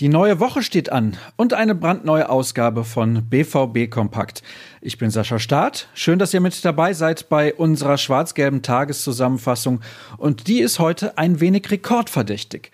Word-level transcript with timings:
Die 0.00 0.08
neue 0.08 0.38
Woche 0.38 0.62
steht 0.62 0.92
an 0.92 1.16
und 1.34 1.54
eine 1.54 1.74
brandneue 1.74 2.30
Ausgabe 2.30 2.84
von 2.84 3.28
BVB 3.28 3.90
Kompakt. 3.90 4.44
Ich 4.80 4.96
bin 4.96 5.10
Sascha 5.10 5.40
Staat. 5.40 5.88
Schön, 5.92 6.20
dass 6.20 6.32
ihr 6.32 6.40
mit 6.40 6.64
dabei 6.64 6.92
seid 6.92 7.28
bei 7.28 7.52
unserer 7.52 7.98
schwarz-gelben 7.98 8.62
Tageszusammenfassung. 8.62 9.80
Und 10.16 10.46
die 10.46 10.60
ist 10.60 10.78
heute 10.78 11.18
ein 11.18 11.40
wenig 11.40 11.68
rekordverdächtig. 11.68 12.70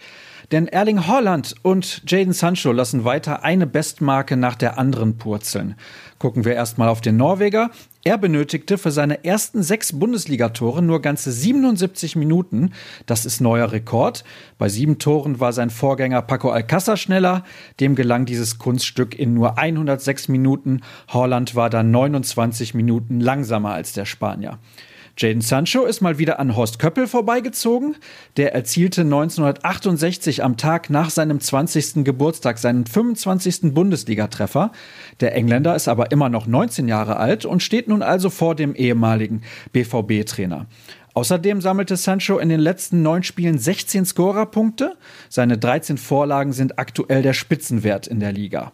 Denn 0.53 0.69
Erling 0.69 1.07
Holland 1.07 1.55
und 1.63 2.03
Jaden 2.07 2.35
Sancho 2.35 2.73
lassen 2.73 3.05
weiter 3.05 3.43
eine 3.43 3.67
Bestmarke 3.67 4.37
nach 4.37 4.57
der 4.57 4.79
anderen 4.79 5.17
purzeln. 5.17 5.77
Gucken 6.19 6.45
wir 6.45 6.55
erstmal 6.55 6.89
auf 6.89 7.01
den 7.01 7.17
Norweger. 7.17 7.71
Er 8.07 8.19
benötigte 8.19 8.77
für 8.77 8.91
seine 8.91 9.25
ersten 9.25 9.63
sechs 9.63 9.99
Bundesligatore 9.99 10.83
nur 10.83 11.01
ganze 11.01 11.33
77 11.33 12.17
Minuten. 12.17 12.73
Das 13.07 13.25
ist 13.25 13.41
neuer 13.41 13.73
Rekord. 13.73 14.25
Bei 14.59 14.69
sieben 14.69 14.99
Toren 14.99 15.41
war 15.41 15.55
sein 15.55 15.71
Vorgänger 15.71 16.21
Paco 16.21 16.51
Alcázar 16.51 16.99
schneller. 16.99 17.45
Dem 17.81 17.95
gelang 17.95 18.27
dieses 18.27 18.59
Kunststück 18.59 19.19
in 19.19 19.33
nur 19.33 19.57
106 19.57 20.29
Minuten. 20.29 20.83
Holland 21.09 21.55
war 21.55 21.71
dann 21.71 21.91
29 21.93 22.75
Minuten 22.75 23.21
langsamer 23.21 23.73
als 23.73 23.95
der 23.95 24.05
Spanier. 24.05 24.59
Jaden 25.17 25.43
Sancho 25.43 25.85
ist 25.85 26.01
mal 26.01 26.19
wieder 26.19 26.41
an 26.41 26.57
Horst 26.57 26.81
Köppel 26.81 27.07
vorbeigezogen. 27.07 27.95
Der 28.37 28.53
erzielte 28.53 29.03
1968 29.03 30.43
am 30.43 30.57
Tag 30.57 30.91
nach 30.91 31.09
seinem 31.09 31.39
20. 31.39 32.05
Geburtstag 32.05 32.59
seinen 32.59 32.85
25. 32.85 33.73
Bundesligatreffer. 33.75 34.73
Der 35.21 35.37
Engländer 35.37 35.77
ist 35.77 35.87
aber 35.87 36.11
immer 36.11 36.29
noch 36.31 36.49
19 36.49 36.89
Jahre 36.89 37.17
alt 37.19 37.45
und 37.45 37.63
steht 37.63 37.87
nun 37.87 38.03
also 38.03 38.29
vor 38.29 38.57
dem 38.57 38.75
ehemaligen 38.75 39.43
BVB-Trainer. 39.73 40.67
Außerdem 41.15 41.61
sammelte 41.61 41.97
Sancho 41.97 42.39
in 42.39 42.49
den 42.49 42.59
letzten 42.59 43.03
neun 43.03 43.23
Spielen 43.23 43.57
16 43.57 44.05
Scorerpunkte. 44.07 44.97
Seine 45.29 45.59
13 45.59 45.97
Vorlagen 45.97 46.53
sind 46.53 46.81
aktuell 46.81 47.23
der 47.23 47.35
Spitzenwert 47.35 48.09
in 48.09 48.19
der 48.19 48.33
Liga. 48.33 48.73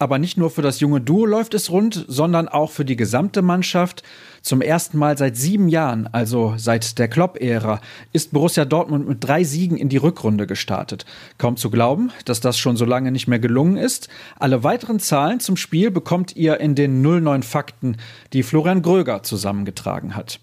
Aber 0.00 0.20
nicht 0.20 0.38
nur 0.38 0.50
für 0.50 0.62
das 0.62 0.78
junge 0.78 1.00
Duo 1.00 1.26
läuft 1.26 1.54
es 1.54 1.70
rund, 1.70 2.04
sondern 2.06 2.46
auch 2.46 2.70
für 2.70 2.84
die 2.84 2.94
gesamte 2.94 3.42
Mannschaft. 3.42 4.04
Zum 4.42 4.60
ersten 4.60 4.96
Mal 4.96 5.18
seit 5.18 5.36
sieben 5.36 5.68
Jahren, 5.68 6.08
also 6.12 6.54
seit 6.56 6.98
der 7.00 7.08
Klopp-Ära, 7.08 7.80
ist 8.12 8.32
Borussia 8.32 8.64
Dortmund 8.64 9.08
mit 9.08 9.24
drei 9.24 9.42
Siegen 9.42 9.76
in 9.76 9.88
die 9.88 9.96
Rückrunde 9.96 10.46
gestartet. 10.46 11.04
Kaum 11.36 11.56
zu 11.56 11.68
glauben, 11.68 12.12
dass 12.24 12.40
das 12.40 12.58
schon 12.58 12.76
so 12.76 12.84
lange 12.84 13.10
nicht 13.10 13.26
mehr 13.26 13.40
gelungen 13.40 13.76
ist. 13.76 14.08
Alle 14.38 14.62
weiteren 14.62 15.00
Zahlen 15.00 15.40
zum 15.40 15.56
Spiel 15.56 15.90
bekommt 15.90 16.36
ihr 16.36 16.60
in 16.60 16.76
den 16.76 17.02
09 17.02 17.42
Fakten, 17.42 17.96
die 18.32 18.44
Florian 18.44 18.82
Gröger 18.82 19.24
zusammengetragen 19.24 20.14
hat. 20.14 20.38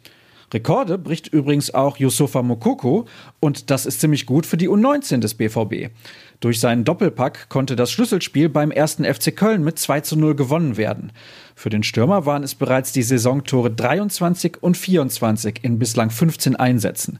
Rekorde 0.54 0.98
bricht 0.98 1.28
übrigens 1.28 1.74
auch 1.74 1.98
Yusufa 1.98 2.42
Mokoko 2.42 3.06
und 3.40 3.72
das 3.72 3.86
ist 3.86 4.00
ziemlich 4.00 4.26
gut 4.26 4.46
für 4.46 4.58
die 4.58 4.70
U19 4.70 5.20
des 5.20 5.34
BVB. 5.34 5.92
Durch 6.40 6.60
seinen 6.60 6.84
Doppelpack 6.84 7.50
konnte 7.50 7.76
das 7.76 7.92
Schlüsselspiel 7.92 8.50
beim 8.50 8.72
ersten 8.72 9.06
FC 9.06 9.36
Köln 9.36 9.64
mit 9.64 9.80
2 9.80 10.02
zu 10.02 10.16
0 10.18 10.36
gewonnen 10.36 10.78
werden. 10.78 11.12
Für 11.56 11.70
den 11.70 11.84
Stürmer 11.84 12.26
waren 12.26 12.44
es 12.44 12.56
bereits 12.56 12.92
die 12.92 13.04
Saisontore 13.04 13.72
23 13.72 14.62
und 14.62 14.78
24 14.78 15.64
in 15.64 15.80
bislang 15.80 16.10
15 16.10 16.56
Einsätzen. 16.56 17.20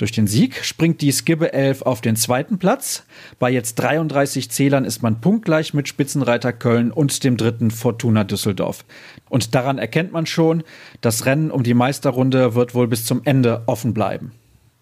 Durch 0.00 0.12
den 0.12 0.26
Sieg 0.26 0.64
springt 0.64 1.02
die 1.02 1.12
Skibbe 1.12 1.52
11 1.52 1.82
auf 1.82 2.00
den 2.00 2.16
zweiten 2.16 2.58
Platz. 2.58 3.04
Bei 3.38 3.50
jetzt 3.50 3.74
33 3.74 4.50
Zählern 4.50 4.86
ist 4.86 5.02
man 5.02 5.20
punktgleich 5.20 5.74
mit 5.74 5.88
Spitzenreiter 5.88 6.54
Köln 6.54 6.90
und 6.90 7.22
dem 7.22 7.36
dritten 7.36 7.70
Fortuna 7.70 8.24
Düsseldorf. 8.24 8.86
Und 9.28 9.54
daran 9.54 9.76
erkennt 9.76 10.10
man 10.10 10.24
schon, 10.24 10.62
das 11.02 11.26
Rennen 11.26 11.50
um 11.50 11.64
die 11.64 11.74
Meisterrunde 11.74 12.54
wird 12.54 12.74
wohl 12.74 12.88
bis 12.88 13.04
zum 13.04 13.20
Ende 13.24 13.64
offen 13.66 13.92
bleiben. 13.92 14.32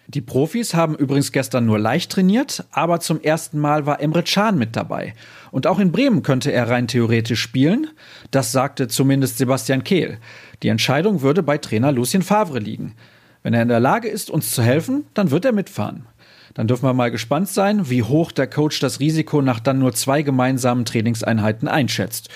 Die 0.06 0.20
Profis 0.20 0.74
haben 0.74 0.94
übrigens 0.94 1.32
gestern 1.32 1.66
nur 1.66 1.80
leicht 1.80 2.12
trainiert, 2.12 2.64
aber 2.70 3.00
zum 3.00 3.20
ersten 3.20 3.58
Mal 3.58 3.86
war 3.86 4.00
Emre 4.00 4.22
Can 4.22 4.56
mit 4.56 4.76
dabei. 4.76 5.14
Und 5.50 5.66
auch 5.66 5.80
in 5.80 5.90
Bremen 5.90 6.22
könnte 6.22 6.52
er 6.52 6.70
rein 6.70 6.86
theoretisch 6.86 7.40
spielen. 7.40 7.88
Das 8.30 8.52
sagte 8.52 8.86
zumindest 8.86 9.38
Sebastian 9.38 9.82
Kehl. 9.82 10.18
Die 10.62 10.68
Entscheidung 10.68 11.22
würde 11.22 11.42
bei 11.42 11.58
Trainer 11.58 11.90
Lucien 11.90 12.22
Favre 12.22 12.60
liegen. 12.60 12.94
Wenn 13.42 13.54
er 13.54 13.62
in 13.62 13.68
der 13.68 13.80
Lage 13.80 14.08
ist, 14.08 14.30
uns 14.30 14.50
zu 14.50 14.62
helfen, 14.62 15.06
dann 15.14 15.30
wird 15.30 15.44
er 15.44 15.52
mitfahren. 15.52 16.06
Dann 16.54 16.66
dürfen 16.66 16.86
wir 16.86 16.94
mal 16.94 17.10
gespannt 17.10 17.48
sein, 17.48 17.88
wie 17.88 18.02
hoch 18.02 18.32
der 18.32 18.48
Coach 18.48 18.80
das 18.80 19.00
Risiko 19.00 19.42
nach 19.42 19.60
dann 19.60 19.78
nur 19.78 19.92
zwei 19.92 20.22
gemeinsamen 20.22 20.84
Trainingseinheiten 20.84 21.68
einschätzt. 21.68 22.30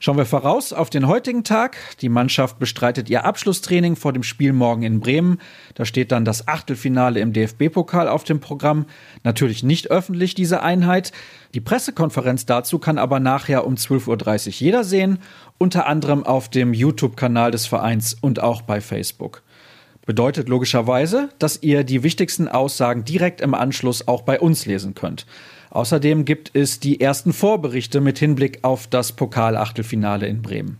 Schauen 0.00 0.16
wir 0.16 0.26
voraus 0.26 0.72
auf 0.72 0.90
den 0.90 1.08
heutigen 1.08 1.42
Tag. 1.42 1.76
Die 2.00 2.08
Mannschaft 2.08 2.60
bestreitet 2.60 3.10
ihr 3.10 3.24
Abschlusstraining 3.24 3.96
vor 3.96 4.12
dem 4.12 4.22
Spiel 4.22 4.52
morgen 4.52 4.84
in 4.84 5.00
Bremen. 5.00 5.38
Da 5.74 5.84
steht 5.84 6.12
dann 6.12 6.24
das 6.24 6.46
Achtelfinale 6.46 7.18
im 7.18 7.32
DFB-Pokal 7.32 8.06
auf 8.06 8.22
dem 8.22 8.38
Programm. 8.38 8.86
Natürlich 9.24 9.64
nicht 9.64 9.90
öffentlich 9.90 10.36
diese 10.36 10.62
Einheit. 10.62 11.10
Die 11.52 11.60
Pressekonferenz 11.60 12.46
dazu 12.46 12.78
kann 12.78 12.96
aber 12.96 13.18
nachher 13.18 13.66
um 13.66 13.74
12.30 13.74 14.46
Uhr 14.46 14.52
jeder 14.52 14.84
sehen, 14.84 15.18
unter 15.58 15.86
anderem 15.86 16.22
auf 16.24 16.48
dem 16.48 16.74
YouTube-Kanal 16.74 17.50
des 17.50 17.66
Vereins 17.66 18.16
und 18.20 18.40
auch 18.40 18.62
bei 18.62 18.80
Facebook. 18.80 19.42
Bedeutet 20.08 20.48
logischerweise, 20.48 21.28
dass 21.38 21.62
ihr 21.62 21.84
die 21.84 22.02
wichtigsten 22.02 22.48
Aussagen 22.48 23.04
direkt 23.04 23.42
im 23.42 23.52
Anschluss 23.52 24.08
auch 24.08 24.22
bei 24.22 24.40
uns 24.40 24.64
lesen 24.64 24.94
könnt. 24.94 25.26
Außerdem 25.68 26.24
gibt 26.24 26.50
es 26.54 26.80
die 26.80 26.98
ersten 26.98 27.34
Vorberichte 27.34 28.00
mit 28.00 28.18
Hinblick 28.18 28.60
auf 28.62 28.86
das 28.86 29.12
Pokalachtelfinale 29.12 30.26
in 30.26 30.40
Bremen. 30.40 30.78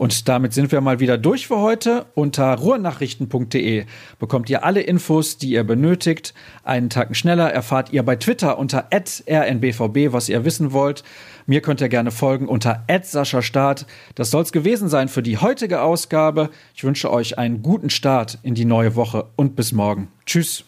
Und 0.00 0.30
damit 0.30 0.54
sind 0.54 0.72
wir 0.72 0.80
mal 0.80 0.98
wieder 0.98 1.18
durch 1.18 1.46
für 1.46 1.58
heute. 1.58 2.06
Unter 2.14 2.54
ruhrnachrichten.de 2.54 3.84
bekommt 4.18 4.48
ihr 4.48 4.64
alle 4.64 4.80
Infos, 4.80 5.36
die 5.36 5.50
ihr 5.50 5.62
benötigt. 5.62 6.32
Einen 6.64 6.88
Tag 6.88 7.14
schneller 7.14 7.52
erfahrt 7.52 7.92
ihr 7.92 8.02
bei 8.02 8.16
Twitter 8.16 8.56
unter 8.56 8.88
rnbvb, 8.90 10.14
was 10.14 10.30
ihr 10.30 10.46
wissen 10.46 10.72
wollt. 10.72 11.04
Mir 11.44 11.60
könnt 11.60 11.82
ihr 11.82 11.90
gerne 11.90 12.12
folgen 12.12 12.48
unter 12.48 12.86
Start. 13.42 13.84
Das 14.14 14.30
soll 14.30 14.42
es 14.42 14.52
gewesen 14.52 14.88
sein 14.88 15.08
für 15.08 15.22
die 15.22 15.36
heutige 15.36 15.82
Ausgabe. 15.82 16.48
Ich 16.74 16.82
wünsche 16.82 17.12
euch 17.12 17.36
einen 17.36 17.60
guten 17.60 17.90
Start 17.90 18.38
in 18.42 18.54
die 18.54 18.64
neue 18.64 18.96
Woche 18.96 19.26
und 19.36 19.54
bis 19.54 19.72
morgen. 19.72 20.08
Tschüss. 20.24 20.64